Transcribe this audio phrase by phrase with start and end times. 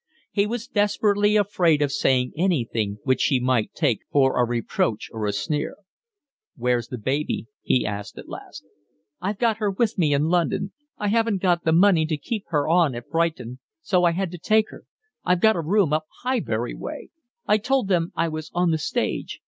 [0.31, 5.27] He was desperately afraid of saying anything which she might take for a reproach or
[5.27, 5.75] a sneer.
[6.55, 8.65] "Where's the baby?" he asked at last.
[9.19, 10.71] "I've got her with me in London.
[10.97, 14.39] I hadn't got the money to keep her on at Brighton, so I had to
[14.39, 14.85] take her.
[15.23, 17.11] I've got a room up Highbury way.
[17.45, 19.39] I told them I was on the stage.